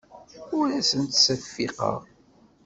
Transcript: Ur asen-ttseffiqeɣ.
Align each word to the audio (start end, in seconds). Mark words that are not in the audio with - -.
Ur 0.57 0.67
asen-ttseffiqeɣ. 0.79 1.99